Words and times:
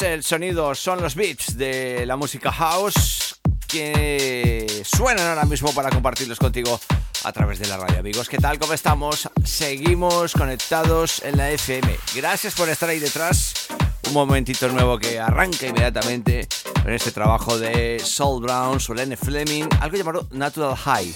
El 0.00 0.22
sonido, 0.22 0.74
son 0.76 1.02
los 1.02 1.16
beats 1.16 1.56
de 1.56 2.06
la 2.06 2.16
música 2.16 2.52
house 2.52 3.40
que 3.66 4.82
suenan 4.84 5.26
ahora 5.26 5.44
mismo 5.44 5.72
para 5.72 5.90
compartirlos 5.90 6.38
contigo 6.38 6.78
a 7.24 7.32
través 7.32 7.58
de 7.58 7.66
la 7.66 7.78
radio. 7.78 7.98
Amigos, 7.98 8.28
¿qué 8.28 8.38
tal? 8.38 8.58
¿Cómo 8.60 8.74
estamos? 8.74 9.28
Seguimos 9.44 10.34
conectados 10.34 11.22
en 11.24 11.36
la 11.36 11.50
FM. 11.50 11.96
Gracias 12.14 12.54
por 12.54 12.68
estar 12.68 12.88
ahí 12.88 13.00
detrás. 13.00 13.66
Un 14.06 14.14
momentito 14.14 14.68
nuevo 14.68 14.98
que 14.98 15.18
arranca 15.18 15.66
inmediatamente 15.66 16.46
en 16.84 16.92
este 16.92 17.10
trabajo 17.10 17.58
de 17.58 18.00
Soul 18.04 18.42
Brown, 18.42 18.78
Solene 18.78 19.16
Fleming, 19.16 19.64
algo 19.80 19.96
llamado 19.96 20.28
Natural 20.30 20.76
High. 20.76 21.14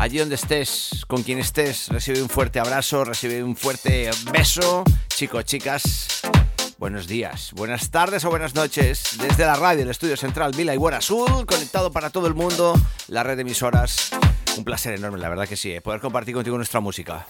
Allí 0.00 0.18
donde 0.18 0.36
estés, 0.36 1.04
con 1.08 1.24
quien 1.24 1.40
estés, 1.40 1.88
recibe 1.88 2.22
un 2.22 2.28
fuerte 2.28 2.60
abrazo, 2.60 3.04
recibe 3.04 3.42
un 3.42 3.56
fuerte 3.56 4.08
beso. 4.32 4.84
Chicos, 5.08 5.44
chicas, 5.44 6.20
buenos 6.78 7.08
días, 7.08 7.50
buenas 7.54 7.90
tardes 7.90 8.24
o 8.24 8.30
buenas 8.30 8.54
noches. 8.54 9.18
Desde 9.20 9.44
la 9.44 9.56
radio, 9.56 9.82
el 9.82 9.90
estudio 9.90 10.16
central 10.16 10.52
Vila 10.56 10.72
y 10.72 10.76
Buena 10.76 10.98
Azul, 10.98 11.44
conectado 11.46 11.90
para 11.90 12.10
todo 12.10 12.28
el 12.28 12.34
mundo, 12.34 12.80
la 13.08 13.24
red 13.24 13.34
de 13.34 13.42
emisoras. 13.42 14.10
Un 14.56 14.62
placer 14.62 14.94
enorme, 14.94 15.18
la 15.18 15.30
verdad 15.30 15.48
que 15.48 15.56
sí, 15.56 15.72
eh, 15.72 15.80
poder 15.80 16.00
compartir 16.00 16.32
contigo 16.32 16.56
nuestra 16.56 16.78
música. 16.78 17.26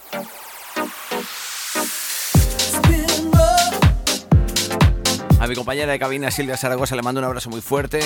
A 5.40 5.46
mi 5.46 5.54
compañera 5.54 5.90
de 5.90 5.98
cabina 5.98 6.30
Silvia 6.30 6.58
Zaragoza 6.58 6.94
le 6.96 7.00
mando 7.02 7.20
un 7.20 7.24
abrazo 7.24 7.48
muy 7.48 7.62
fuerte. 7.62 8.00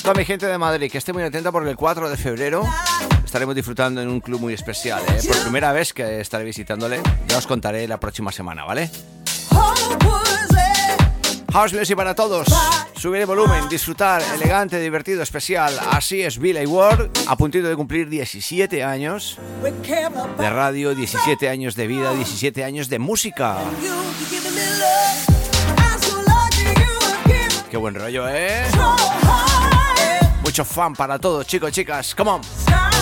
Toda 0.00 0.14
mi 0.14 0.24
gente 0.24 0.46
de 0.46 0.56
Madrid, 0.56 0.90
que 0.90 0.96
esté 0.96 1.12
muy 1.12 1.24
atenta 1.24 1.52
porque 1.52 1.68
el 1.68 1.76
4 1.76 2.08
de 2.08 2.16
febrero 2.16 2.64
estaremos 3.28 3.54
disfrutando 3.54 4.00
en 4.00 4.08
un 4.08 4.20
club 4.20 4.40
muy 4.40 4.54
especial. 4.54 5.02
¿eh? 5.06 5.20
Por 5.26 5.42
primera 5.42 5.70
vez 5.72 5.92
que 5.92 6.20
estaré 6.20 6.44
visitándole, 6.44 7.00
ya 7.28 7.36
os 7.36 7.46
contaré 7.46 7.86
la 7.86 8.00
próxima 8.00 8.32
semana, 8.32 8.64
¿vale? 8.64 8.90
House 11.52 11.74
Music 11.74 11.94
para 11.94 12.14
todos. 12.14 12.48
Subir 12.96 13.20
el 13.20 13.26
volumen, 13.26 13.68
disfrutar, 13.68 14.22
elegante, 14.34 14.80
divertido, 14.80 15.22
especial. 15.22 15.78
Así 15.90 16.22
es 16.22 16.38
Billy 16.38 16.64
Ward, 16.64 17.10
a 17.26 17.36
puntito 17.36 17.68
de 17.68 17.76
cumplir 17.76 18.08
17 18.08 18.82
años 18.82 19.38
de 20.38 20.50
radio, 20.50 20.94
17 20.94 21.50
años 21.50 21.74
de 21.74 21.86
vida, 21.86 22.14
17 22.14 22.64
años 22.64 22.88
de 22.88 22.98
música. 22.98 23.58
Qué 27.70 27.76
buen 27.76 27.94
rollo, 27.94 28.26
¿eh? 28.26 28.64
Mucho 30.42 30.64
fan 30.64 30.94
para 30.94 31.18
todos, 31.18 31.46
chicos, 31.46 31.72
chicas. 31.72 32.14
Come 32.14 32.30
on. 32.30 32.97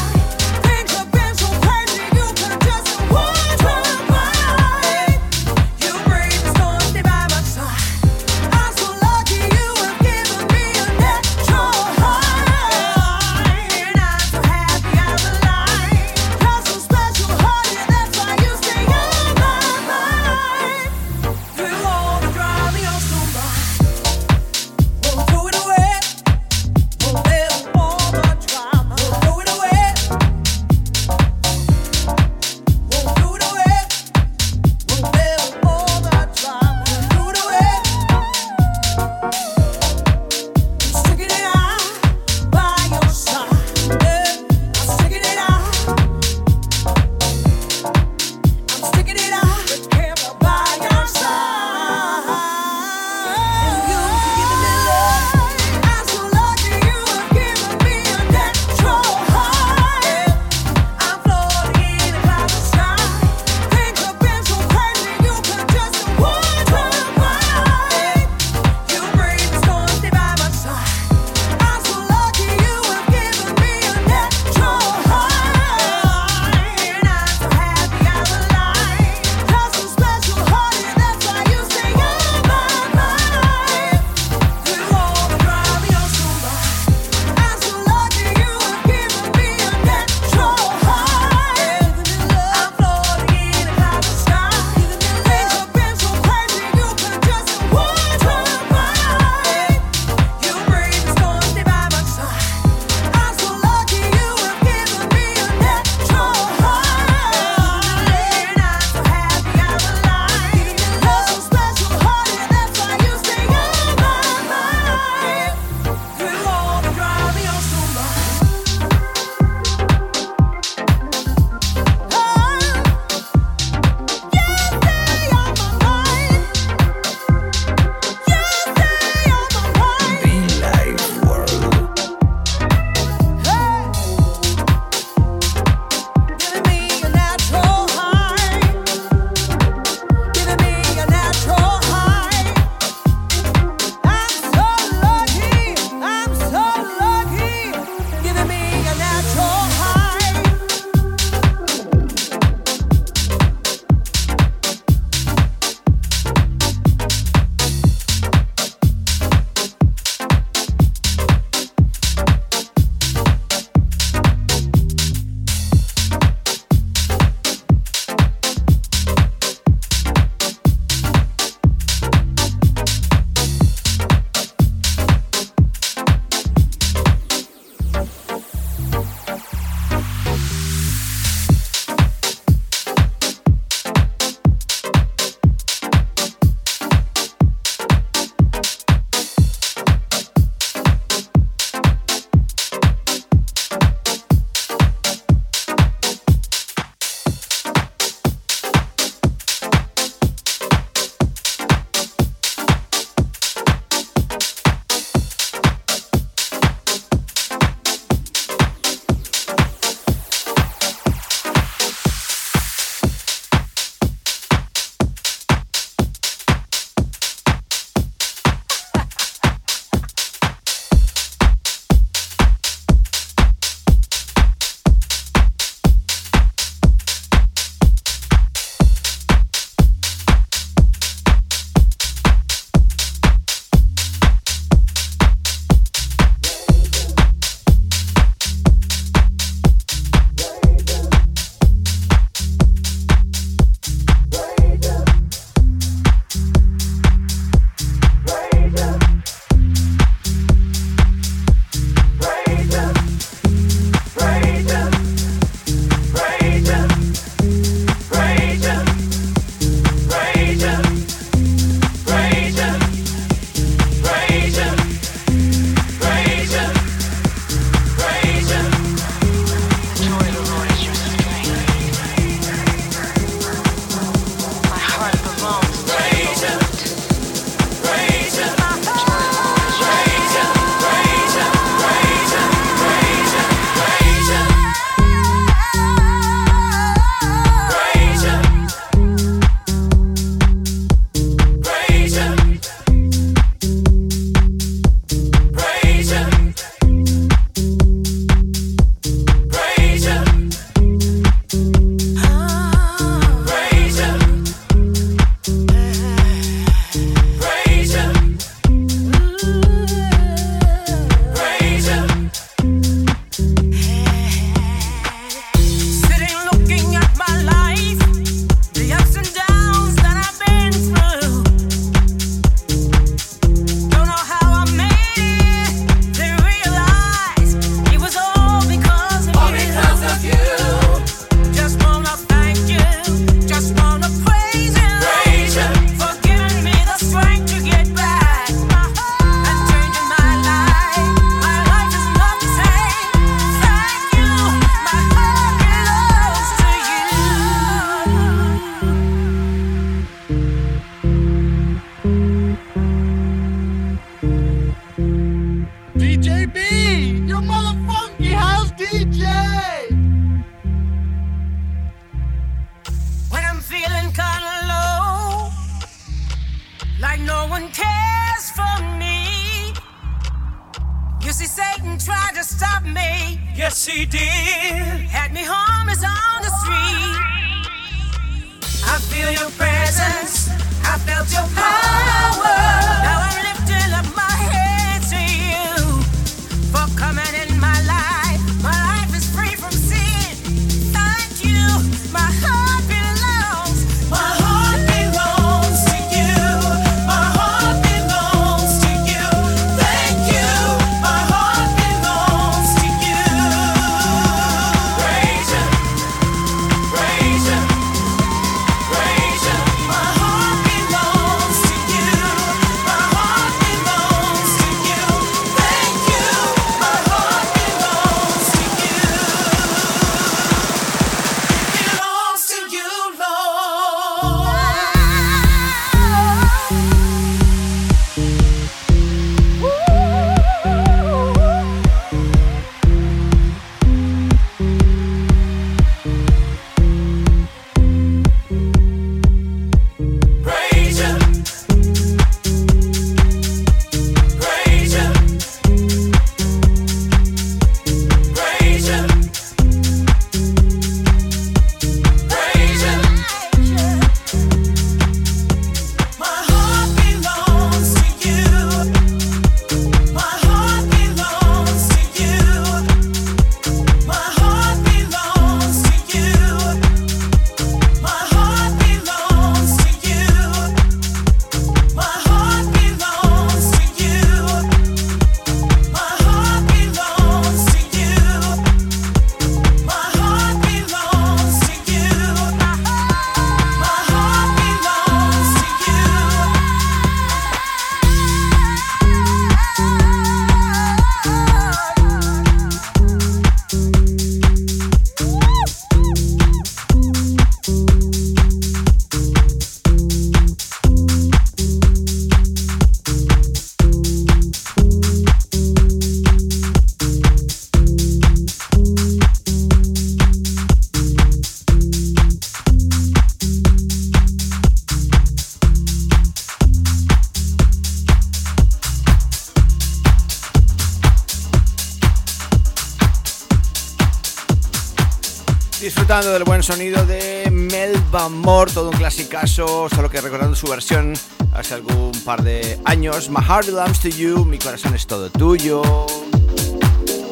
Del 525.81 526.45
buen 526.45 526.63
sonido 526.63 527.05
de 527.05 527.51
Melba 527.51 528.31
Moore, 528.31 528.73
todo 528.73 528.89
un 528.89 528.97
clasicazo, 528.97 529.89
solo 529.91 530.09
que 530.09 530.23
recordando 530.23 530.57
su 530.57 530.67
versión 530.69 531.13
hace 531.53 531.75
algún 531.75 532.13
par 532.25 532.43
de 532.43 532.81
años. 532.87 533.29
My 533.29 533.43
heart 533.43 533.67
belongs 533.67 534.01
to 534.01 534.09
you, 534.09 534.47
mi 534.47 534.59
corazón 534.59 534.95
es 534.95 535.07
todo 535.07 535.29
tuyo. 535.29 535.83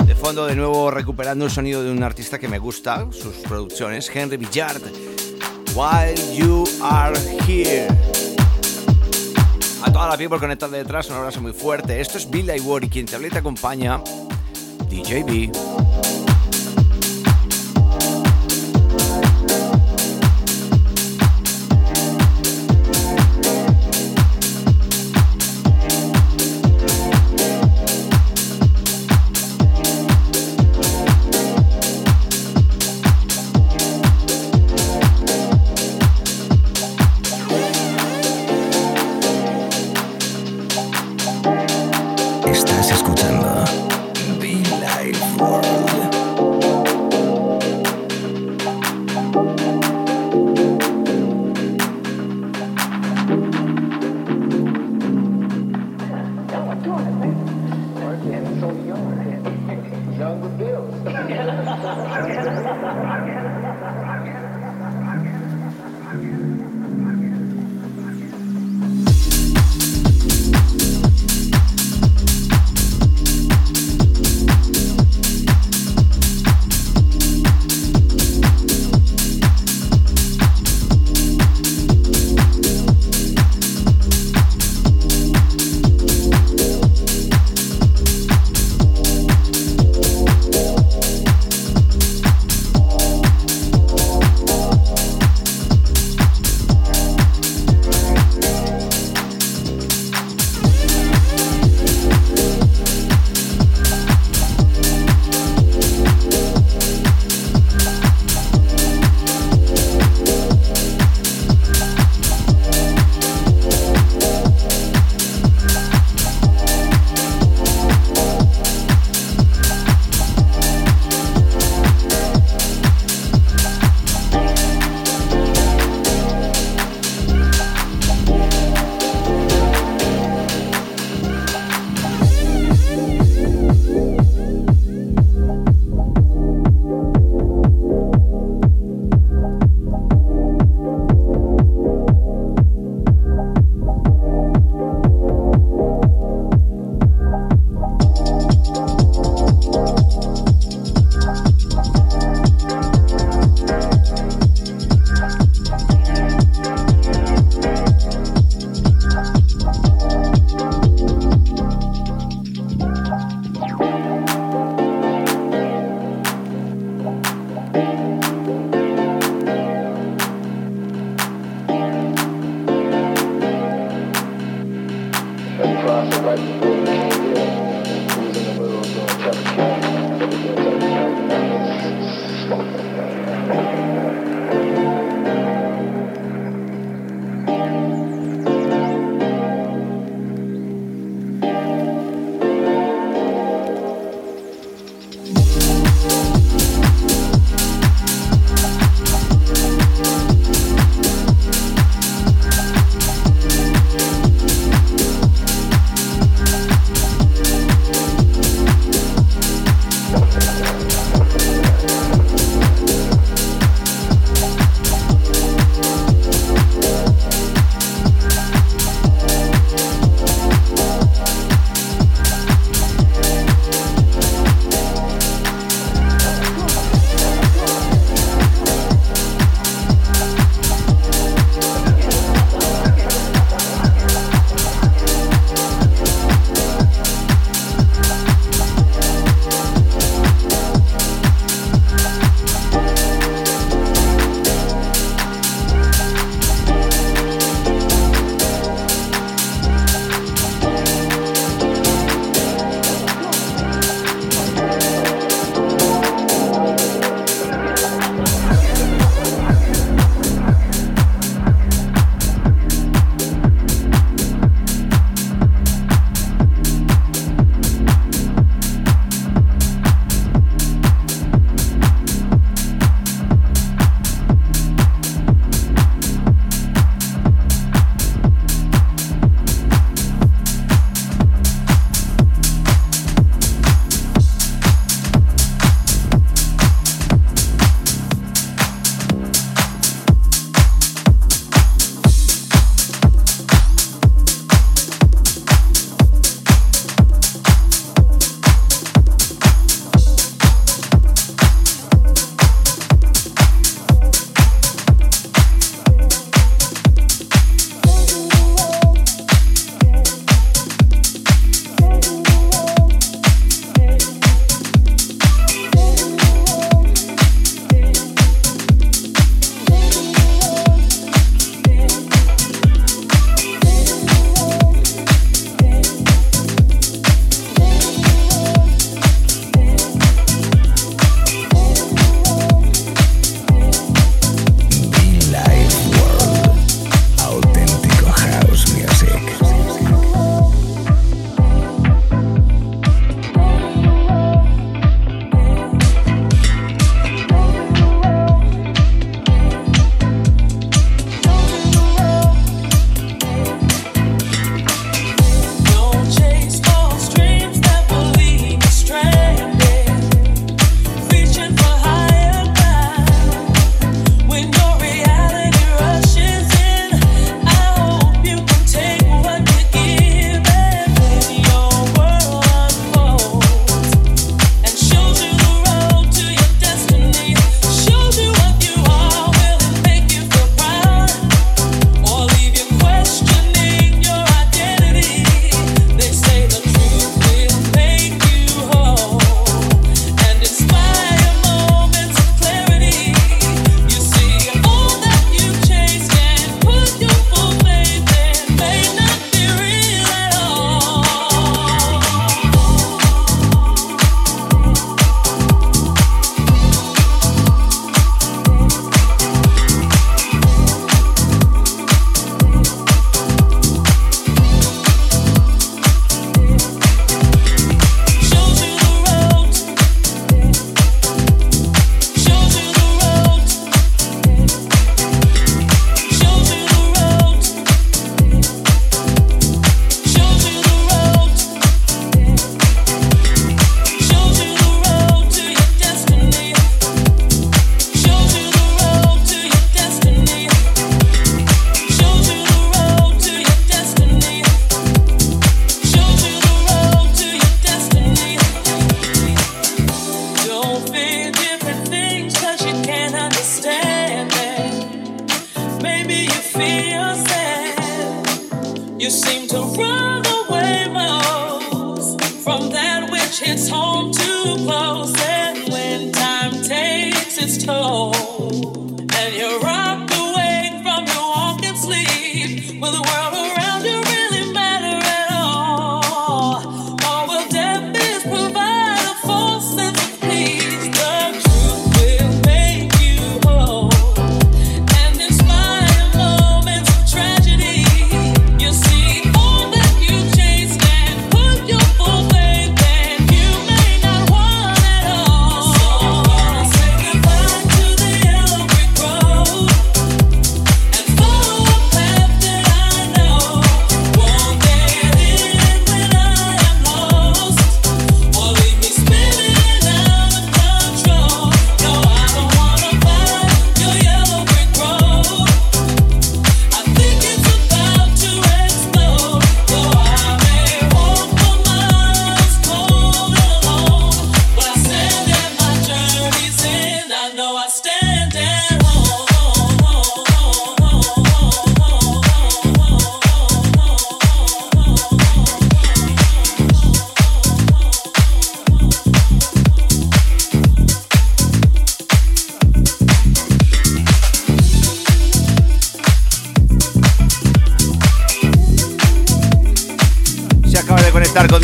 De 0.04 0.14
fondo, 0.14 0.46
de 0.46 0.56
nuevo, 0.56 0.90
recuperando 0.90 1.46
un 1.46 1.50
sonido 1.50 1.82
de 1.82 1.90
un 1.90 2.02
artista 2.02 2.38
que 2.38 2.48
me 2.48 2.58
gusta, 2.58 3.06
sus 3.12 3.34
producciones, 3.48 4.10
Henry 4.14 4.36
Villard. 4.36 4.82
While 5.74 6.36
you 6.36 6.64
are 6.82 7.18
here. 7.48 7.88
A 9.84 9.90
toda 9.90 10.08
la 10.08 10.16
people 10.18 10.38
conectada 10.38 10.76
detrás, 10.76 11.08
un 11.08 11.16
abrazo 11.16 11.40
muy 11.40 11.54
fuerte. 11.54 11.98
Esto 11.98 12.18
es 12.18 12.28
Bill 12.28 12.50
y 12.82 12.88
quien 12.88 13.06
te 13.06 13.16
habla 13.16 13.28
y 13.28 13.30
te 13.30 13.38
acompaña, 13.38 14.00
DJB. 14.90 15.93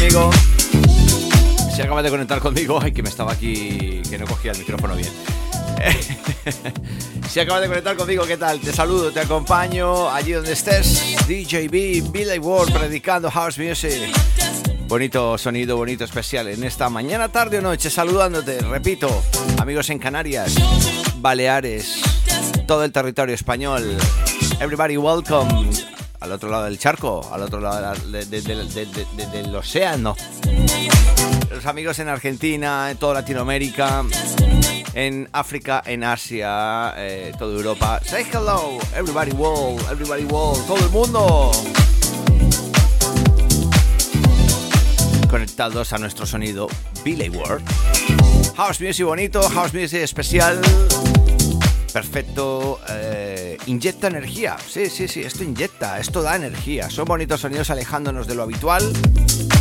Conmigo, 0.00 0.30
si 1.74 1.82
acabas 1.82 2.02
de 2.02 2.10
conectar 2.10 2.40
conmigo, 2.40 2.80
ay 2.80 2.90
que 2.90 3.02
me 3.02 3.10
estaba 3.10 3.32
aquí, 3.32 4.00
que 4.08 4.16
no 4.16 4.26
cogía 4.26 4.52
el 4.52 4.58
micrófono 4.58 4.96
bien. 4.96 5.10
si 7.28 7.38
acabas 7.38 7.60
de 7.60 7.68
conectar 7.68 7.96
conmigo, 7.96 8.24
¿qué 8.24 8.38
tal? 8.38 8.60
Te 8.60 8.72
saludo, 8.72 9.12
te 9.12 9.20
acompaño 9.20 10.08
allí 10.08 10.32
donde 10.32 10.52
estés. 10.52 11.18
DJB, 11.28 12.10
Billy 12.10 12.38
Ward 12.38 12.72
predicando 12.72 13.30
house 13.30 13.58
music. 13.58 14.10
Bonito 14.88 15.36
sonido, 15.36 15.76
bonito 15.76 16.04
especial 16.04 16.48
en 16.48 16.64
esta 16.64 16.88
mañana, 16.88 17.28
tarde 17.28 17.58
o 17.58 17.60
noche, 17.60 17.90
saludándote, 17.90 18.60
repito, 18.60 19.22
amigos 19.58 19.90
en 19.90 19.98
Canarias, 19.98 20.54
Baleares, 21.16 22.00
todo 22.66 22.84
el 22.84 22.92
territorio 22.92 23.34
español. 23.34 23.98
Everybody 24.60 24.96
welcome 24.96 25.70
al 26.20 26.33
otro 26.33 26.50
lado 26.50 26.64
del 26.64 26.78
charco, 26.78 27.28
al 27.33 27.42
otro 27.42 27.61
lado 27.61 27.94
del 28.04 29.56
océano. 29.56 30.16
Los 31.50 31.66
amigos 31.66 31.98
en 31.98 32.09
Argentina, 32.09 32.90
en 32.90 32.96
toda 32.98 33.14
Latinoamérica, 33.14 34.04
en 34.94 35.28
África, 35.33 35.83
en 35.85 36.04
Asia, 36.04 36.94
eh, 36.96 37.33
toda 37.38 37.56
Europa. 37.56 38.00
Say 38.04 38.24
hello, 38.33 38.78
everybody 38.94 39.33
world, 39.33 39.80
everybody 39.90 40.24
world, 40.24 40.64
todo 40.66 40.78
el 40.78 40.90
mundo. 40.90 41.52
Conectados 45.28 45.92
a 45.92 45.98
nuestro 45.98 46.26
sonido 46.26 46.68
Billy 47.04 47.28
World. 47.28 47.64
House 48.56 48.80
music 48.80 49.06
bonito, 49.06 49.48
house 49.48 49.72
music 49.72 50.00
especial. 50.02 50.61
Perfecto. 51.92 52.80
Eh, 52.88 53.29
inyecta 53.66 54.09
energía. 54.09 54.57
Sí, 54.66 54.88
sí, 54.88 55.09
sí, 55.09 55.20
esto 55.20 55.44
inyecta, 55.44 55.99
esto 55.99 56.23
da 56.23 56.37
energía. 56.37 56.90
Son 56.90 57.05
bonitos 57.05 57.40
sonidos 57.40 57.70
alejándonos 57.70 58.27
de 58.27 58.35
lo 58.35 58.42
habitual. 58.42 58.83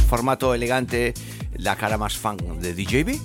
Formato 0.09 0.53
elegante, 0.53 1.13
la 1.53 1.75
cara 1.75 1.97
más 1.97 2.17
fan 2.17 2.37
de 2.59 2.73
DJB. 2.73 3.19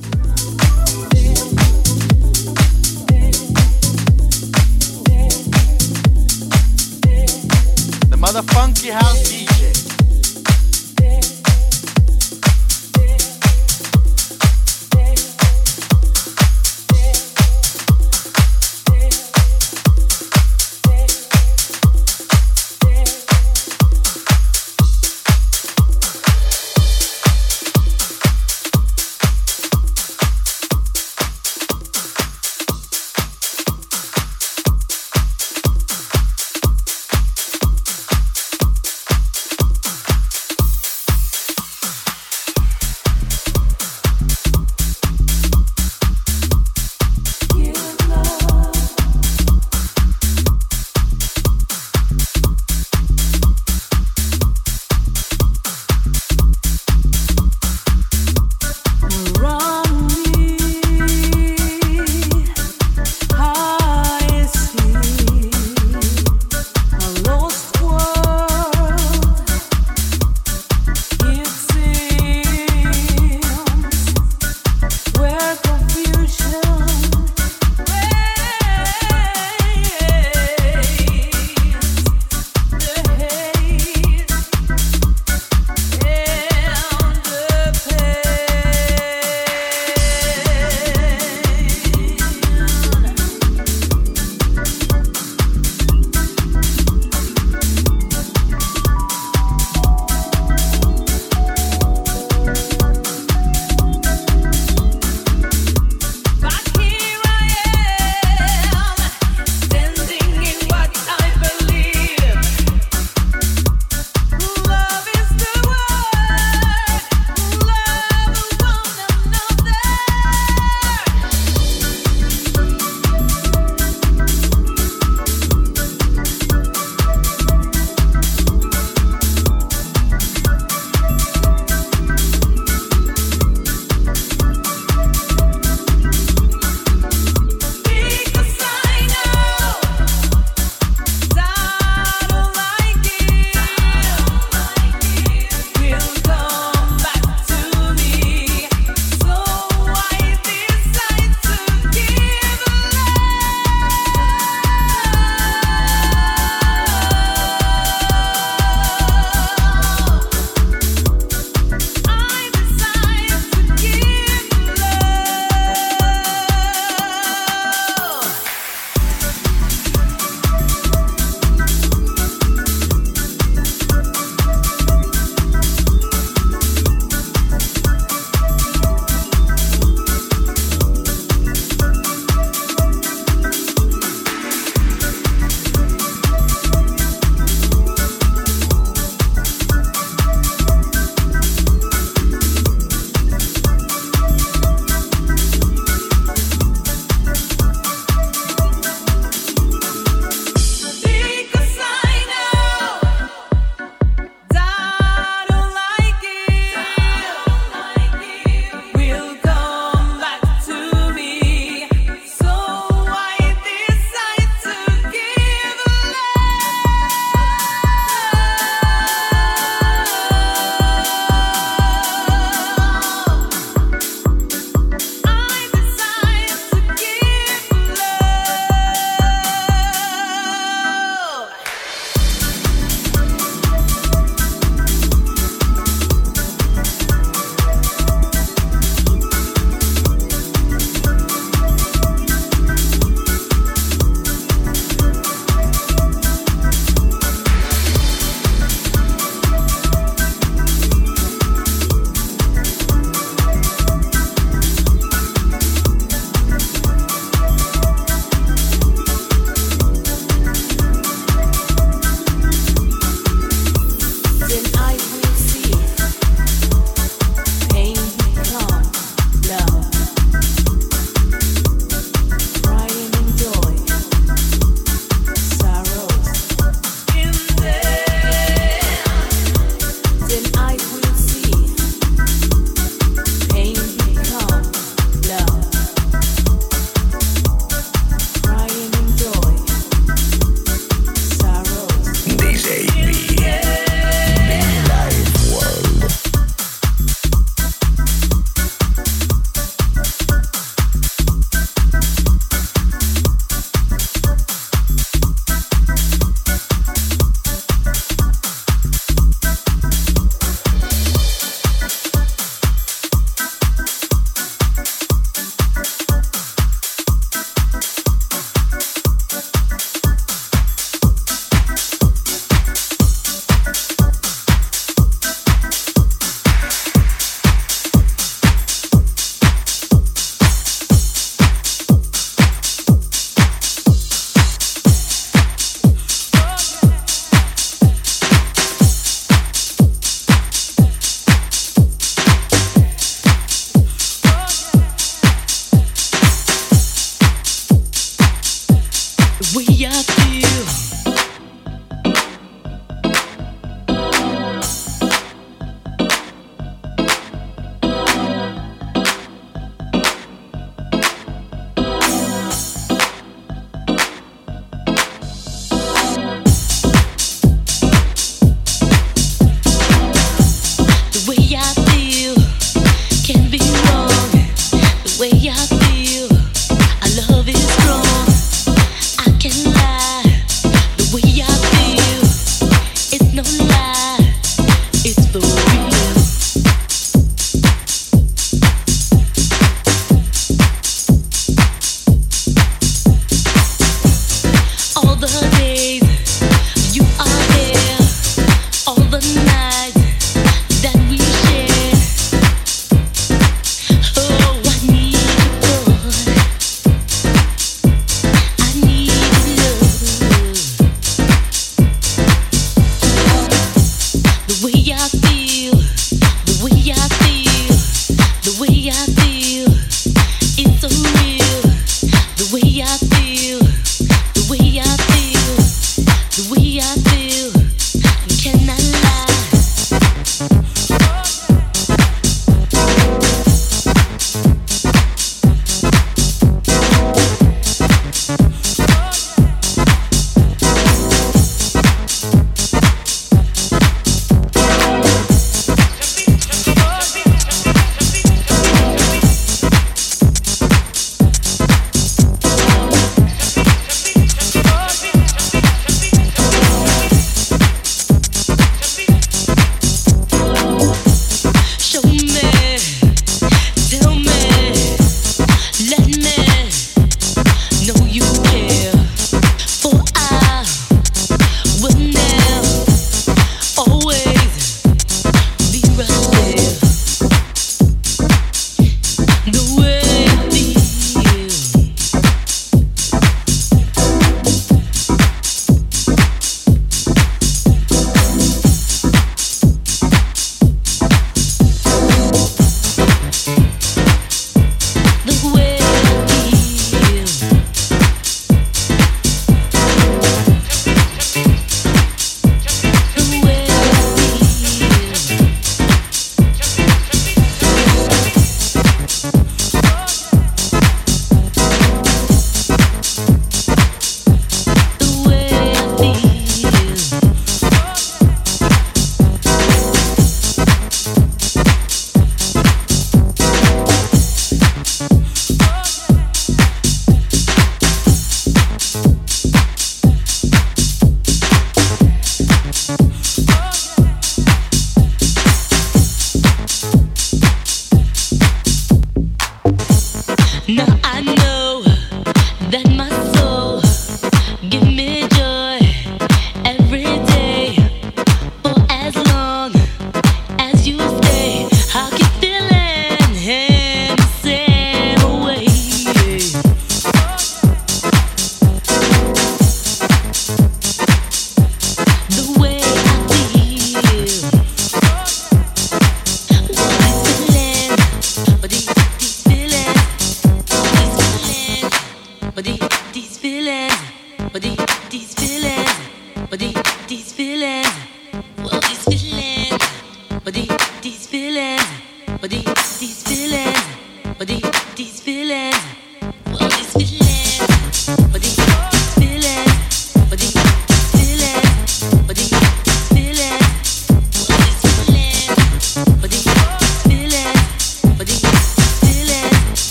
The 8.10 8.16
mother 8.16 8.42
funky 8.42 8.90
house 8.90 9.43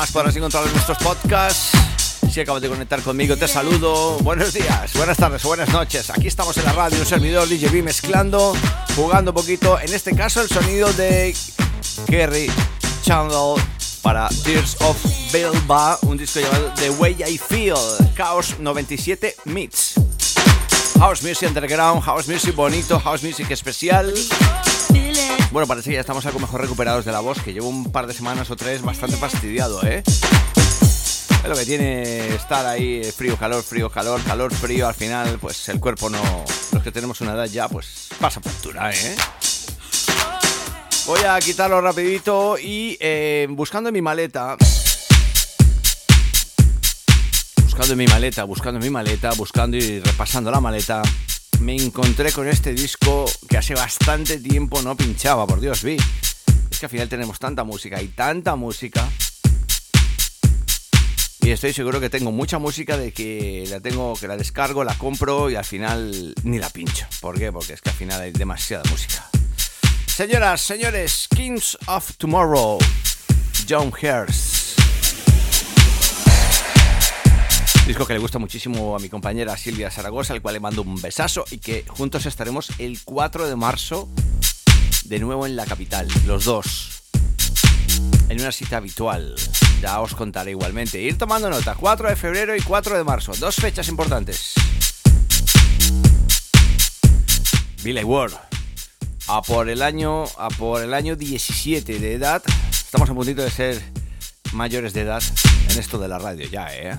más 0.00 0.12
podrás 0.12 0.34
encontrar 0.34 0.66
en 0.66 0.72
nuestros 0.72 0.96
podcasts. 0.96 1.72
Si 2.32 2.40
acabas 2.40 2.62
de 2.62 2.70
conectar 2.70 3.02
conmigo, 3.02 3.36
te 3.36 3.46
saludo. 3.46 4.16
Buenos 4.20 4.54
días, 4.54 4.94
buenas 4.94 5.18
tardes, 5.18 5.42
buenas 5.42 5.68
noches. 5.68 6.08
Aquí 6.08 6.26
estamos 6.26 6.56
en 6.56 6.64
la 6.64 6.72
radio, 6.72 6.98
un 7.00 7.04
servidor 7.04 7.46
DJB 7.46 7.82
mezclando, 7.82 8.54
jugando 8.96 9.32
un 9.32 9.34
poquito. 9.34 9.78
En 9.78 9.92
este 9.92 10.16
caso, 10.16 10.40
el 10.40 10.48
sonido 10.48 10.90
de 10.94 11.36
Kerry 12.06 12.50
Chandler 13.02 13.62
para 14.00 14.30
Tears 14.42 14.78
of 14.80 14.96
Bilba, 15.34 15.98
un 16.00 16.16
disco 16.16 16.40
llamado 16.40 16.72
The 16.76 16.88
Way 16.92 17.16
I 17.28 17.36
Feel, 17.36 17.76
Chaos 18.16 18.58
97 18.58 19.36
Meets. 19.44 19.96
House 20.98 21.22
Music 21.22 21.46
Underground, 21.46 22.02
House 22.04 22.26
Music 22.26 22.54
bonito, 22.54 22.98
House 22.98 23.22
Music 23.22 23.50
especial. 23.50 24.14
Bueno, 25.52 25.66
parece 25.66 25.90
que 25.90 25.94
ya 25.94 26.00
estamos 26.00 26.24
algo 26.26 26.38
mejor 26.38 26.60
recuperados 26.60 27.04
de 27.04 27.10
la 27.10 27.18
voz, 27.18 27.42
que 27.42 27.52
llevo 27.52 27.68
un 27.68 27.90
par 27.90 28.06
de 28.06 28.14
semanas 28.14 28.48
o 28.52 28.56
tres 28.56 28.82
bastante 28.82 29.16
fastidiado, 29.16 29.82
¿eh? 29.82 30.04
Es 30.06 31.48
lo 31.48 31.56
que 31.56 31.64
tiene 31.64 32.34
estar 32.36 32.64
ahí 32.66 33.02
frío, 33.10 33.36
calor, 33.36 33.64
frío, 33.64 33.90
calor, 33.90 34.22
calor, 34.22 34.54
frío. 34.54 34.86
Al 34.86 34.94
final, 34.94 35.38
pues 35.40 35.68
el 35.68 35.80
cuerpo 35.80 36.08
no. 36.08 36.20
Los 36.72 36.84
que 36.84 36.92
tenemos 36.92 37.20
una 37.20 37.32
edad 37.32 37.46
ya, 37.46 37.68
pues 37.68 38.10
pasa 38.20 38.40
factura, 38.40 38.92
¿eh? 38.92 39.16
Voy 41.06 41.20
a 41.28 41.36
quitarlo 41.40 41.80
rapidito 41.80 42.56
y 42.56 42.96
eh, 43.00 43.48
buscando 43.50 43.88
en 43.88 43.94
mi 43.94 44.02
maleta. 44.02 44.56
Buscando 47.64 47.92
en 47.94 47.98
mi 47.98 48.06
maleta, 48.06 48.44
buscando 48.44 48.78
mi 48.78 48.90
maleta, 48.90 49.32
buscando 49.32 49.76
y 49.76 49.98
repasando 49.98 50.52
la 50.52 50.60
maleta. 50.60 51.02
Me 51.60 51.76
encontré 51.76 52.32
con 52.32 52.48
este 52.48 52.72
disco 52.72 53.26
que 53.48 53.58
hace 53.58 53.74
bastante 53.74 54.38
tiempo 54.38 54.82
no 54.82 54.96
pinchaba, 54.96 55.46
por 55.46 55.60
Dios, 55.60 55.82
vi. 55.82 55.96
Es 56.70 56.78
que 56.78 56.86
al 56.86 56.90
final 56.90 57.08
tenemos 57.08 57.38
tanta 57.38 57.64
música 57.64 58.00
y 58.02 58.08
tanta 58.08 58.56
música 58.56 59.08
y 61.42 61.52
estoy 61.52 61.72
seguro 61.72 62.00
que 62.00 62.10
tengo 62.10 62.32
mucha 62.32 62.58
música 62.58 62.98
de 62.98 63.12
que 63.12 63.64
la 63.70 63.80
tengo, 63.80 64.14
que 64.14 64.28
la 64.28 64.36
descargo, 64.36 64.84
la 64.84 64.96
compro 64.96 65.50
y 65.50 65.56
al 65.56 65.64
final 65.64 66.34
ni 66.44 66.58
la 66.58 66.68
pincho. 66.68 67.06
¿Por 67.20 67.38
qué? 67.38 67.50
Porque 67.50 67.72
es 67.72 67.80
que 67.80 67.90
al 67.90 67.96
final 67.96 68.20
hay 68.20 68.32
demasiada 68.32 68.84
música. 68.90 69.28
Señoras, 70.06 70.60
señores, 70.60 71.28
Kings 71.34 71.78
of 71.86 72.16
Tomorrow, 72.18 72.78
John 73.68 73.90
Hurst. 73.90 74.59
Disco 77.86 78.06
que 78.06 78.12
le 78.12 78.20
gusta 78.20 78.38
muchísimo 78.38 78.94
a 78.94 78.98
mi 78.98 79.08
compañera 79.08 79.56
Silvia 79.56 79.90
Zaragoza, 79.90 80.32
al 80.32 80.42
cual 80.42 80.54
le 80.54 80.60
mando 80.60 80.82
un 80.82 81.00
besazo 81.00 81.44
y 81.50 81.58
que 81.58 81.84
juntos 81.88 82.26
estaremos 82.26 82.70
el 82.78 83.02
4 83.02 83.48
de 83.48 83.56
marzo 83.56 84.08
de 85.04 85.18
nuevo 85.18 85.46
en 85.46 85.56
la 85.56 85.66
capital, 85.66 86.06
los 86.26 86.44
dos, 86.44 87.02
en 88.28 88.40
una 88.40 88.52
cita 88.52 88.76
habitual. 88.76 89.34
Ya 89.82 90.00
os 90.00 90.14
contaré 90.14 90.52
igualmente. 90.52 91.00
Ir 91.00 91.18
tomando 91.18 91.50
nota. 91.50 91.74
4 91.74 92.10
de 92.10 92.16
febrero 92.16 92.54
y 92.54 92.60
4 92.60 92.96
de 92.96 93.02
marzo. 93.02 93.32
Dos 93.38 93.56
fechas 93.56 93.88
importantes. 93.88 94.54
Billy 97.82 98.04
Ward. 98.04 98.34
A 99.26 99.42
por 99.42 99.68
el 99.68 99.82
año. 99.82 100.24
A 100.38 100.48
por 100.50 100.82
el 100.82 100.94
año 100.94 101.16
17 101.16 101.98
de 101.98 102.14
edad. 102.14 102.42
Estamos 102.70 103.08
a 103.08 103.14
puntito 103.14 103.42
de 103.42 103.50
ser 103.50 103.82
mayores 104.52 104.92
de 104.92 105.02
edad 105.02 105.22
en 105.70 105.78
esto 105.78 105.98
de 105.98 106.08
la 106.08 106.18
radio 106.18 106.48
ya, 106.48 106.74
eh. 106.74 106.98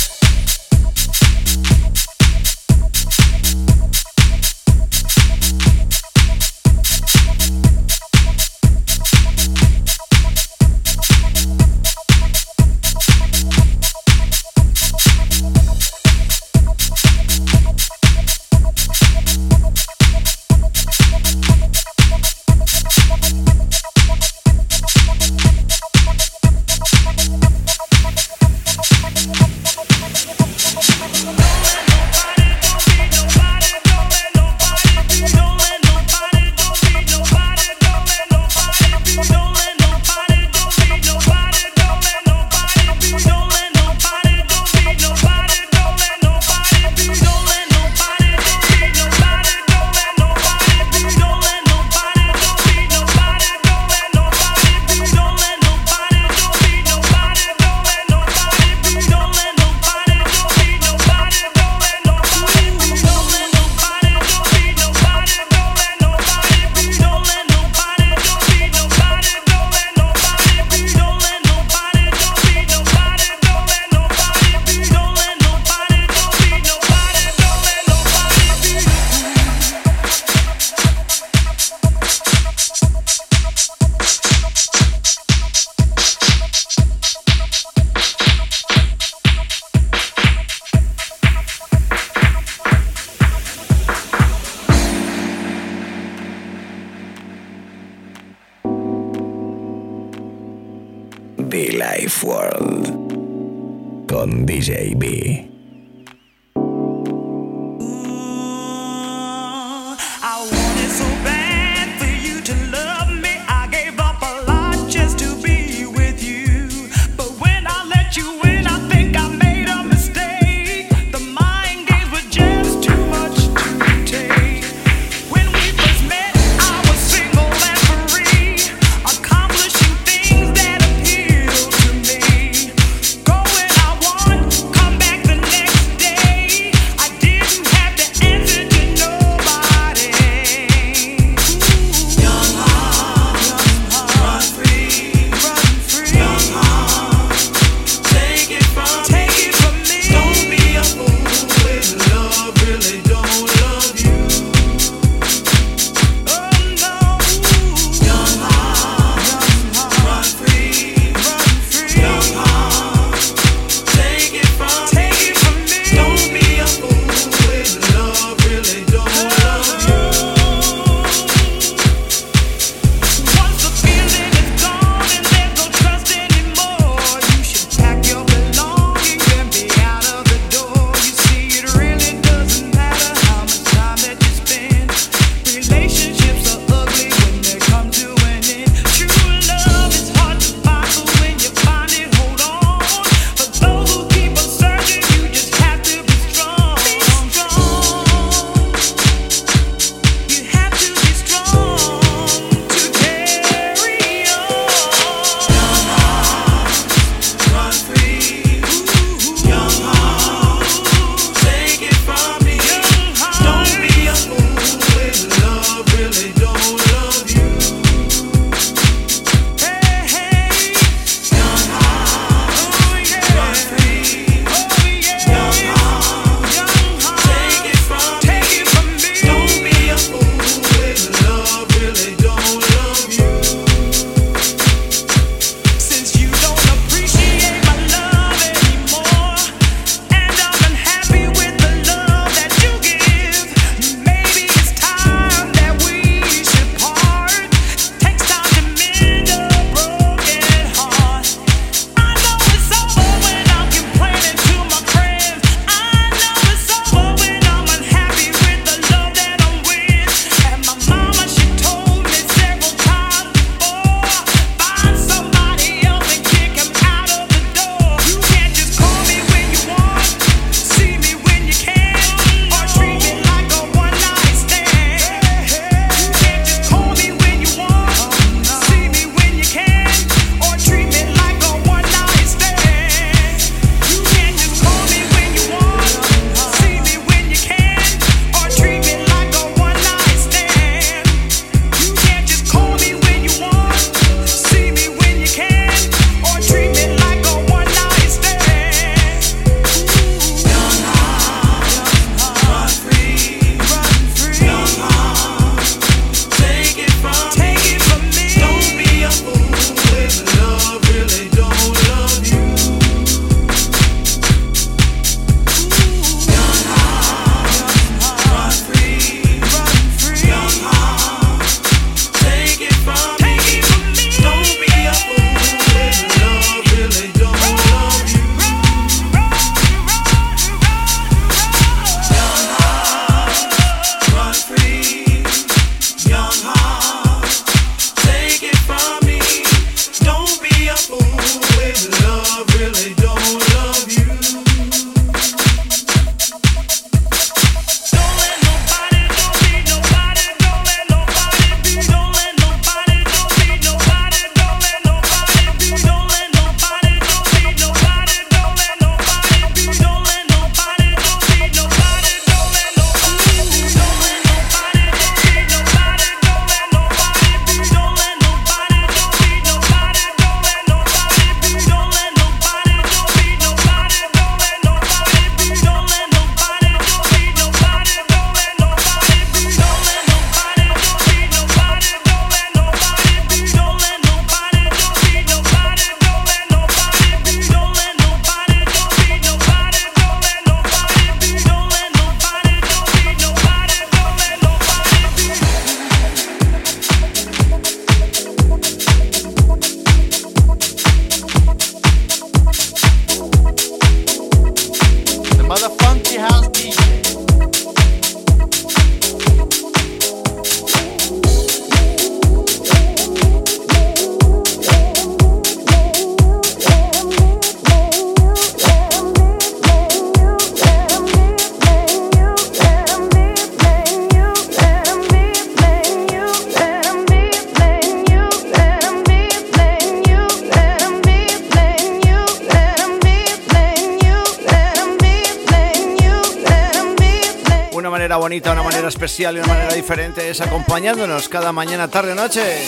especial 439.21 439.35
y 439.35 439.39
una 439.39 439.47
manera 439.47 439.73
diferente 439.75 440.29
es 440.29 440.41
acompañándonos 440.41 441.29
cada 441.29 441.51
mañana, 441.51 441.87
tarde 441.87 442.15
noche. 442.15 442.63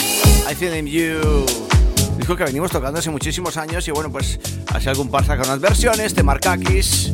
I 0.49 0.53
Feel 0.53 0.75
in 0.75 0.85
You. 0.85 1.45
Dijo 2.17 2.35
que 2.35 2.43
venimos 2.43 2.71
tocando 2.71 2.99
hace 2.99 3.09
muchísimos 3.09 3.57
años 3.57 3.87
y 3.87 3.91
bueno, 3.91 4.11
pues 4.11 4.39
hace 4.71 4.89
algún 4.89 5.09
par 5.09 5.25
saca 5.25 5.43
unas 5.43 5.59
versiones. 5.59 6.13
de 6.13 6.21
Markakis. 6.21 7.11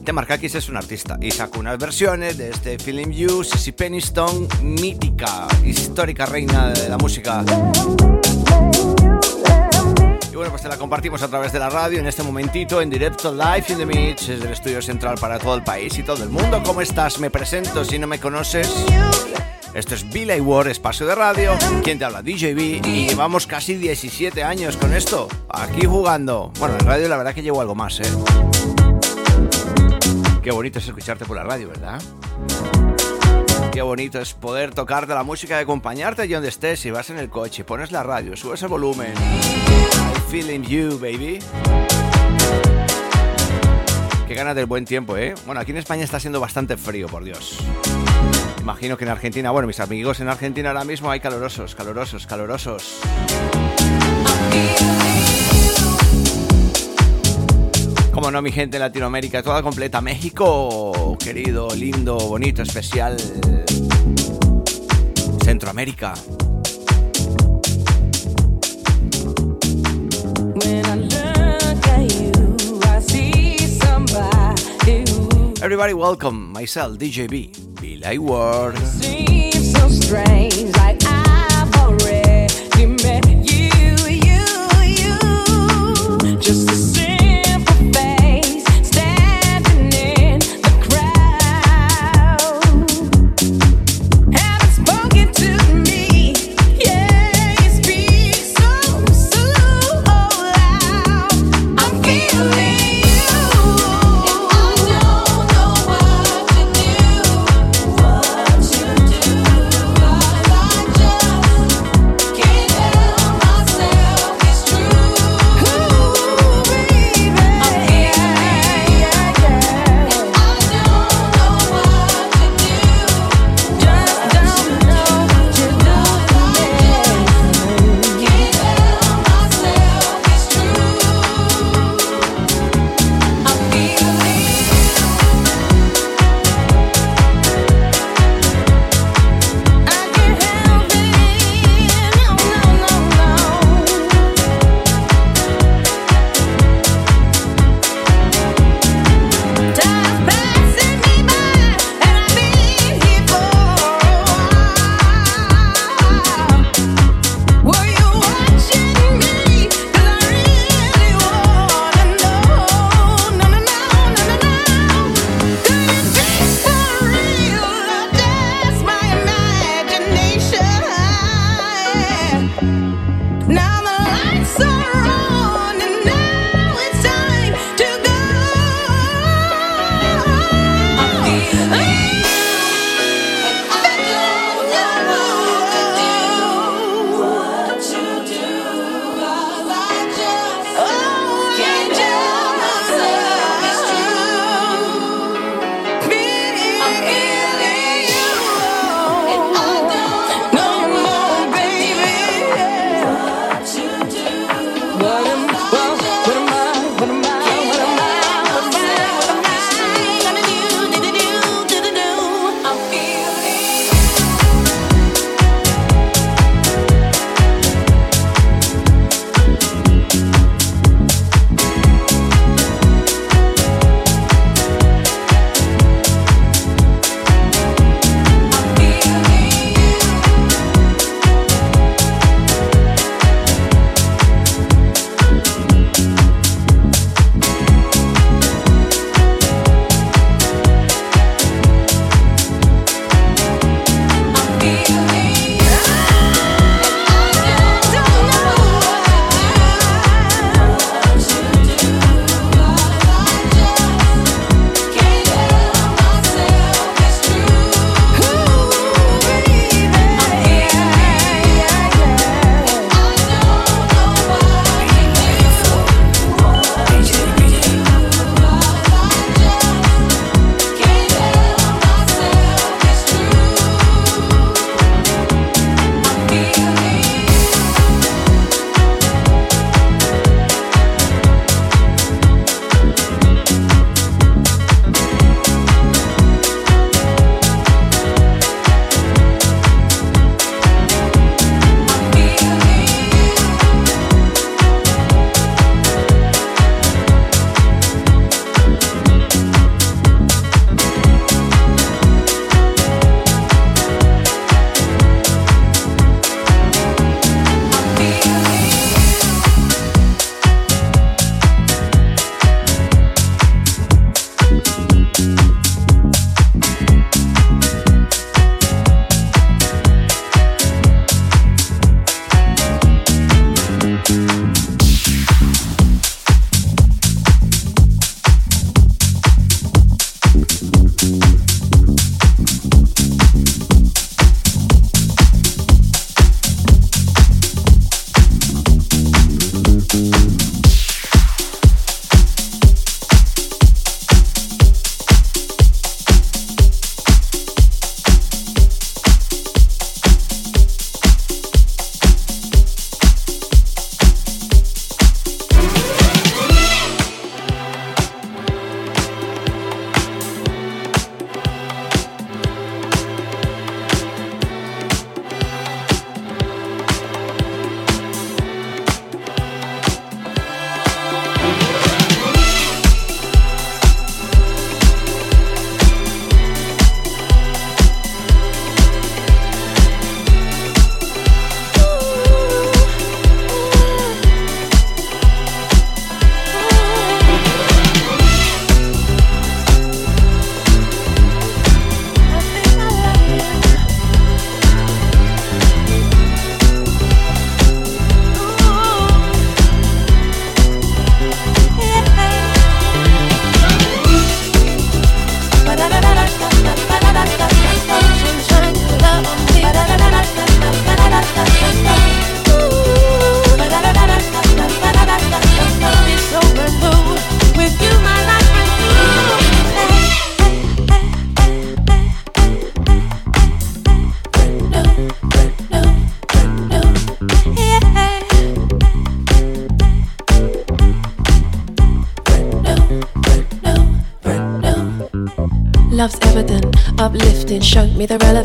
De 0.00 0.12
Markakis 0.12 0.54
es 0.56 0.68
un 0.68 0.76
artista 0.76 1.16
y 1.20 1.30
sacó 1.30 1.60
unas 1.60 1.78
versiones 1.78 2.36
de 2.36 2.50
este 2.50 2.78
Feeling 2.78 3.12
You, 3.12 3.44
Sissy 3.44 3.72
Peniston, 3.72 4.46
mítica, 4.62 5.46
histórica 5.64 6.26
reina 6.26 6.68
de 6.68 6.88
la 6.90 6.98
música. 6.98 7.44
Y 10.34 10.36
bueno, 10.36 10.50
pues 10.50 10.62
te 10.62 10.68
la 10.68 10.76
compartimos 10.76 11.22
a 11.22 11.28
través 11.28 11.52
de 11.52 11.60
la 11.60 11.70
radio 11.70 12.00
en 12.00 12.08
este 12.08 12.24
momentito, 12.24 12.82
en 12.82 12.90
directo, 12.90 13.32
live 13.32 13.66
in 13.68 13.78
the 13.78 13.86
mix, 13.86 14.26
desde 14.26 14.46
el 14.46 14.52
estudio 14.52 14.82
central 14.82 15.16
para 15.20 15.38
todo 15.38 15.54
el 15.54 15.62
país 15.62 15.96
y 15.96 16.02
todo 16.02 16.24
el 16.24 16.28
mundo. 16.28 16.60
¿Cómo 16.66 16.80
estás? 16.80 17.20
Me 17.20 17.30
presento 17.30 17.84
si 17.84 18.00
no 18.00 18.08
me 18.08 18.18
conoces. 18.18 18.68
Esto 19.74 19.94
es 19.94 20.10
Billy 20.10 20.40
Ward, 20.40 20.66
espacio 20.66 21.06
de 21.06 21.14
radio. 21.14 21.52
¿Quién 21.84 22.00
te 22.00 22.04
habla? 22.04 22.20
DJB. 22.20 22.84
Y 22.84 23.06
llevamos 23.06 23.46
casi 23.46 23.76
17 23.76 24.42
años 24.42 24.76
con 24.76 24.92
esto, 24.92 25.28
aquí 25.48 25.86
jugando. 25.86 26.50
Bueno, 26.58 26.74
en 26.80 26.84
radio 26.84 27.06
la 27.06 27.16
verdad 27.16 27.32
que 27.32 27.42
llevo 27.42 27.60
algo 27.60 27.76
más, 27.76 28.00
¿eh? 28.00 28.12
Qué 30.42 30.50
bonito 30.50 30.80
es 30.80 30.88
escucharte 30.88 31.26
por 31.26 31.36
la 31.36 31.44
radio, 31.44 31.68
¿verdad? 31.68 32.02
Qué 33.70 33.82
bonito 33.82 34.20
es 34.20 34.34
poder 34.34 34.74
tocarte 34.74 35.14
la 35.14 35.22
música 35.22 35.60
y 35.60 35.62
acompañarte 35.62 36.22
allí 36.22 36.32
donde 36.32 36.48
estés. 36.48 36.80
Si 36.80 36.90
vas 36.90 37.08
en 37.10 37.18
el 37.18 37.30
coche, 37.30 37.62
pones 37.62 37.92
la 37.92 38.02
radio, 38.02 38.36
subes 38.36 38.60
el 38.62 38.68
volumen. 38.68 39.14
Feeling 40.34 40.64
you, 40.64 40.98
baby. 40.98 41.38
Qué 44.26 44.34
ganas 44.34 44.56
del 44.56 44.66
buen 44.66 44.84
tiempo, 44.84 45.16
¿eh? 45.16 45.32
Bueno, 45.46 45.60
aquí 45.60 45.70
en 45.70 45.76
España 45.76 46.02
está 46.02 46.18
siendo 46.18 46.40
bastante 46.40 46.76
frío, 46.76 47.06
por 47.06 47.22
Dios. 47.22 47.60
Imagino 48.58 48.96
que 48.96 49.04
en 49.04 49.10
Argentina, 49.10 49.52
bueno, 49.52 49.68
mis 49.68 49.78
amigos 49.78 50.18
en 50.18 50.28
Argentina 50.28 50.70
ahora 50.70 50.82
mismo 50.82 51.08
hay 51.08 51.20
calorosos, 51.20 51.76
calorosos, 51.76 52.26
calorosos. 52.26 52.98
Como 58.12 58.32
no, 58.32 58.42
mi 58.42 58.50
gente 58.50 58.78
en 58.78 58.80
Latinoamérica, 58.80 59.40
toda 59.40 59.62
completa. 59.62 60.00
México, 60.00 61.16
querido, 61.16 61.68
lindo, 61.76 62.16
bonito, 62.18 62.62
especial. 62.62 63.18
Centroamérica. 65.44 66.14
Everybody 75.64 75.94
welcome. 75.94 76.52
Myself, 76.52 76.98
DJB, 76.98 77.80
Be 77.80 77.96
Like 77.96 78.20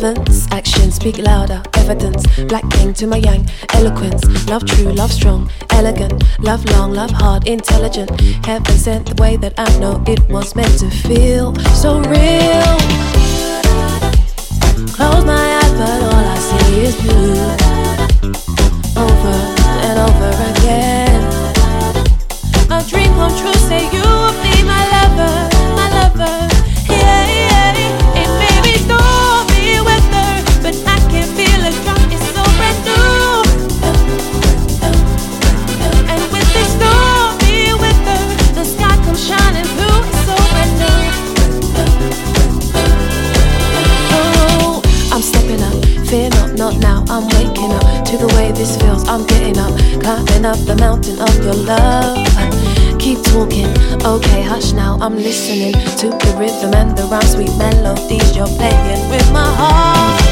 relevance. 0.01 0.47
Actions 0.51 0.95
speak 0.95 1.17
louder, 1.17 1.61
evidence. 1.75 2.25
Black 2.45 2.69
king 2.71 2.93
to 2.93 3.07
my 3.07 3.17
yang, 3.17 3.47
eloquence. 3.73 4.23
Love 4.47 4.65
true, 4.65 4.91
love 4.93 5.11
strong, 5.11 5.49
elegant. 5.71 6.23
Love 6.39 6.63
long, 6.71 6.93
love 6.93 7.11
hard, 7.11 7.47
intelligent. 7.47 8.09
Heaven 8.45 8.77
sent 8.77 9.07
the 9.07 9.21
way 9.21 9.35
that 9.37 9.53
I 9.57 9.67
know 9.79 10.03
it 10.07 10.21
was 10.29 10.55
meant 10.55 10.79
to 10.79 10.89
feel 10.89 11.55
so 11.75 11.99
real. 11.99 12.77
Close 14.95 15.25
my 15.25 15.59
eyes, 15.59 15.73
but 15.73 16.03
all 16.03 16.25
I 16.25 16.37
see 16.37 16.81
is 16.81 16.95
blue. 17.01 17.58
I'm 55.09 55.15
listening 55.15 55.73
to 55.73 56.09
the 56.09 56.35
rhythm 56.37 56.75
and 56.75 56.95
the 56.95 57.03
rhyme, 57.05 57.23
sweet 57.23 57.49
melodies 57.57 58.35
you're 58.37 58.45
playing 58.45 59.09
with 59.09 59.31
my 59.31 59.43
heart. 59.43 60.28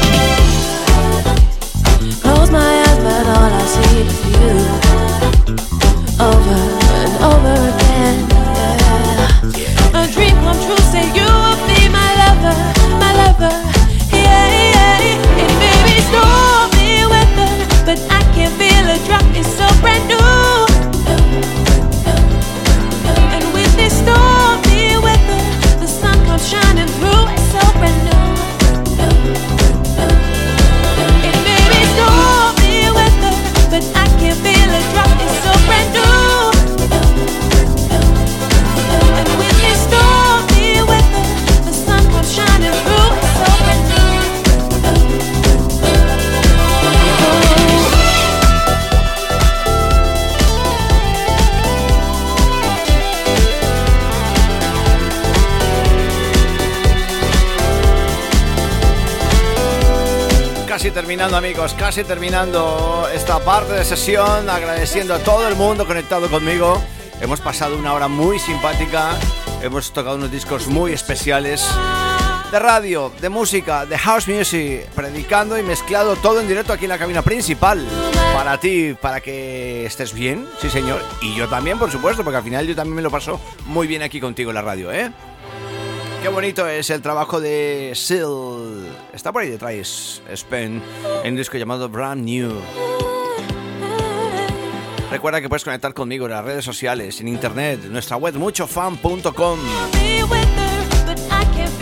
Casi 61.74 62.04
terminando 62.04 63.08
esta 63.12 63.38
parte 63.40 63.72
de 63.72 63.84
sesión, 63.84 64.48
agradeciendo 64.48 65.14
a 65.14 65.18
todo 65.18 65.48
el 65.48 65.56
mundo 65.56 65.86
conectado 65.86 66.28
conmigo. 66.28 66.82
Hemos 67.20 67.40
pasado 67.40 67.76
una 67.76 67.92
hora 67.94 68.08
muy 68.08 68.38
simpática, 68.38 69.10
hemos 69.62 69.92
tocado 69.92 70.16
unos 70.16 70.30
discos 70.30 70.66
muy 70.68 70.92
especiales 70.92 71.66
de 72.50 72.58
radio, 72.58 73.12
de 73.20 73.28
música, 73.28 73.86
de 73.86 73.98
house 73.98 74.28
music, 74.28 74.88
predicando 74.94 75.58
y 75.58 75.62
mezclado 75.62 76.16
todo 76.16 76.40
en 76.40 76.48
directo 76.48 76.72
aquí 76.72 76.84
en 76.84 76.90
la 76.90 76.98
cabina 76.98 77.22
principal. 77.22 77.86
Para 78.34 78.58
ti, 78.58 78.94
para 78.94 79.20
que 79.20 79.84
estés 79.84 80.12
bien, 80.12 80.48
sí 80.60 80.70
señor. 80.70 81.02
Y 81.20 81.34
yo 81.34 81.48
también, 81.48 81.78
por 81.78 81.90
supuesto, 81.90 82.22
porque 82.22 82.38
al 82.38 82.44
final 82.44 82.66
yo 82.66 82.76
también 82.76 82.96
me 82.96 83.02
lo 83.02 83.10
paso 83.10 83.40
muy 83.66 83.86
bien 83.86 84.02
aquí 84.02 84.20
contigo 84.20 84.50
en 84.50 84.54
la 84.54 84.62
radio, 84.62 84.92
¿eh? 84.92 85.10
Qué 86.22 86.28
bonito 86.28 86.66
es 86.66 86.90
el 86.90 87.00
trabajo 87.02 87.40
de 87.40 87.92
Sil. 87.94 88.57
Está 89.18 89.32
por 89.32 89.42
ahí 89.42 89.50
detrás, 89.50 90.22
Spen, 90.32 90.80
en 91.24 91.32
un 91.32 91.36
disco 91.36 91.58
llamado 91.58 91.88
Brand 91.88 92.24
New. 92.24 92.52
Recuerda 95.10 95.40
que 95.40 95.48
puedes 95.48 95.64
conectar 95.64 95.92
conmigo 95.92 96.26
en 96.26 96.30
las 96.30 96.44
redes 96.44 96.64
sociales, 96.64 97.20
en 97.20 97.26
internet, 97.26 97.80
nuestra 97.90 98.16
web 98.16 98.36
muchofan.com. 98.36 99.58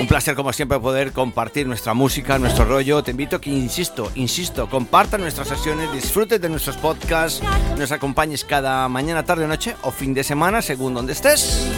Un 0.00 0.06
placer 0.06 0.34
como 0.34 0.50
siempre 0.54 0.80
poder 0.80 1.12
compartir 1.12 1.66
nuestra 1.66 1.92
música, 1.92 2.38
nuestro 2.38 2.64
rollo. 2.64 3.02
Te 3.02 3.10
invito 3.10 3.36
a 3.36 3.40
que, 3.42 3.50
insisto, 3.50 4.10
insisto, 4.14 4.70
compartan 4.70 5.20
nuestras 5.20 5.48
sesiones, 5.48 5.92
disfrutes 5.92 6.40
de 6.40 6.48
nuestros 6.48 6.78
podcasts, 6.78 7.42
nos 7.76 7.92
acompañes 7.92 8.46
cada 8.46 8.88
mañana, 8.88 9.26
tarde 9.26 9.46
noche 9.46 9.76
o 9.82 9.90
fin 9.90 10.14
de 10.14 10.24
semana, 10.24 10.62
según 10.62 10.94
donde 10.94 11.12
estés 11.12 11.70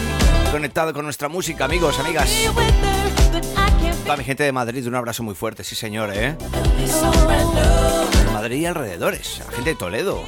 conectado 0.53 0.93
con 0.93 1.03
nuestra 1.03 1.27
música, 1.27 1.65
amigos, 1.65 1.99
amigas. 1.99 2.29
Toda 4.09 4.17
mi 4.17 4.23
gente 4.23 4.43
de 4.43 4.51
Madrid, 4.51 4.87
un 4.87 4.95
abrazo 4.95 5.21
muy 5.21 5.35
fuerte, 5.35 5.63
sí 5.63 5.75
señor, 5.75 6.09
¿eh? 6.11 6.35
Madrid 8.33 8.61
y 8.61 8.65
alrededores, 8.65 9.39
la 9.45 9.51
gente 9.51 9.69
de 9.69 9.75
Toledo, 9.75 10.23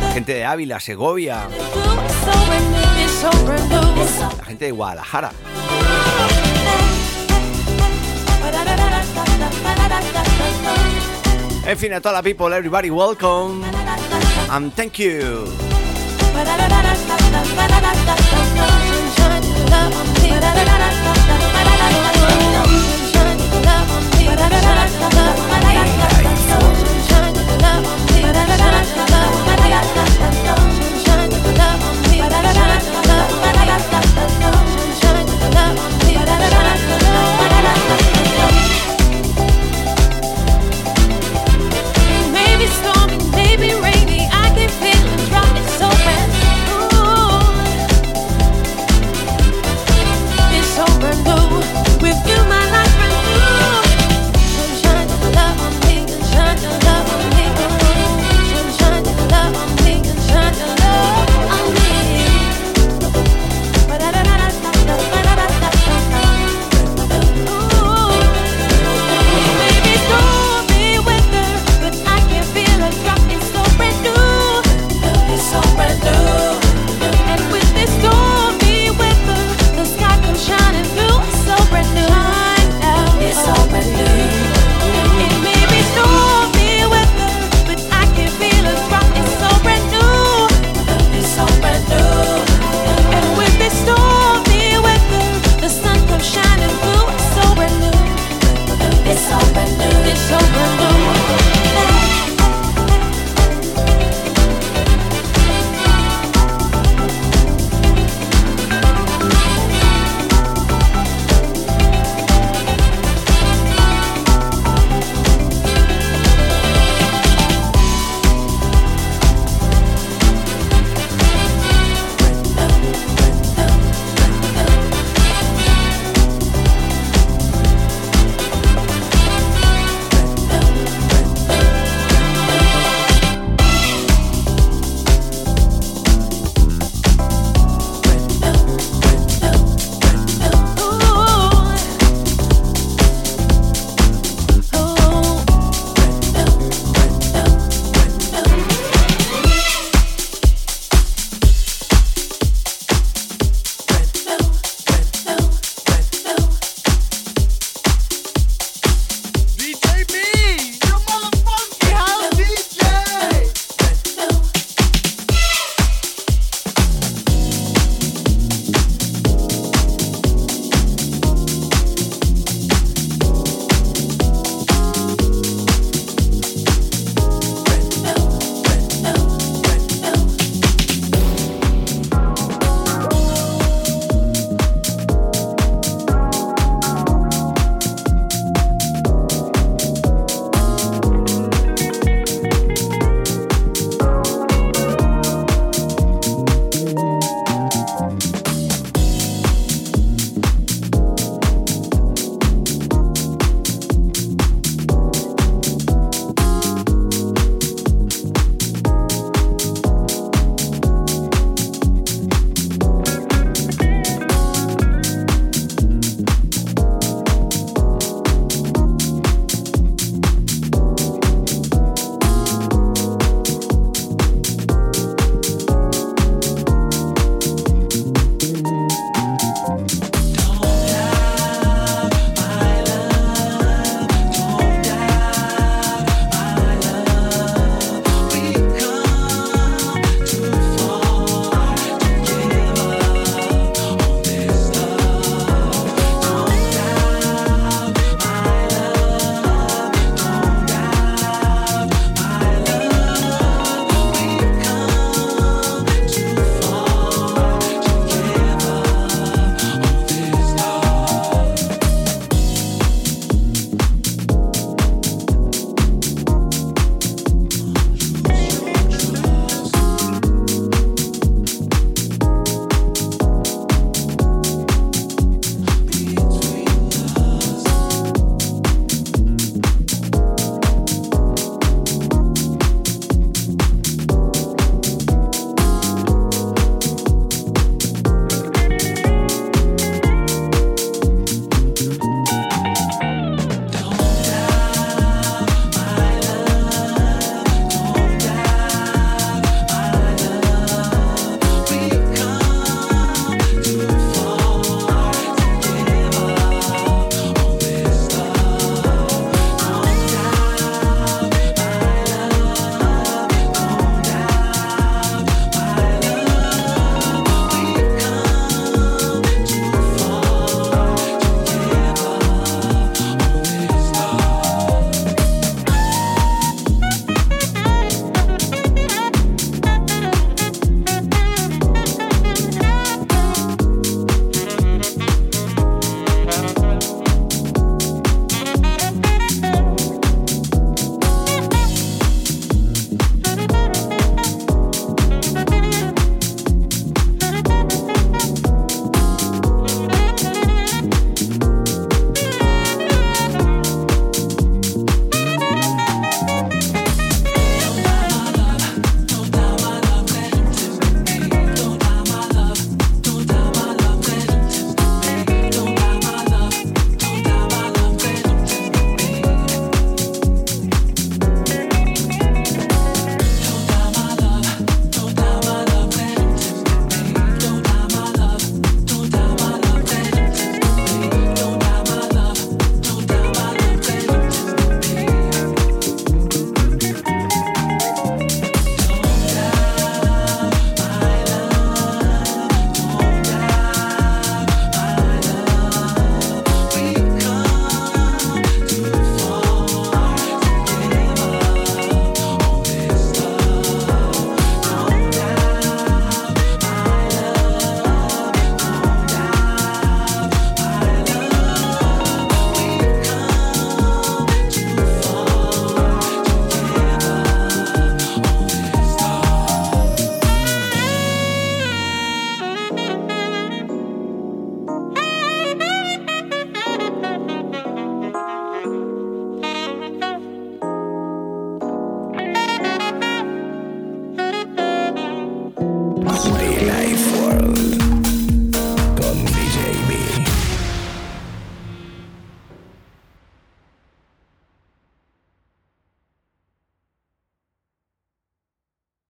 la 0.00 0.12
gente 0.12 0.34
de 0.34 0.44
Ávila, 0.44 0.78
Segovia, 0.78 1.48
la 4.38 4.44
gente 4.44 4.66
de 4.66 4.70
Guadalajara. 4.70 5.32
En 11.66 11.76
fin, 11.76 11.92
a 11.92 12.00
toda 12.00 12.12
la 12.12 12.22
people, 12.22 12.54
everybody, 12.54 12.90
welcome 12.90 13.64
and 14.48 14.72
thank 14.76 15.00
you. 15.00 15.48
Bye-bye. 25.10 25.43